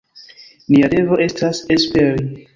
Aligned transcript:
Nia 0.75 0.89
devo 0.95 1.21
estas 1.27 1.63
esperi. 1.79 2.29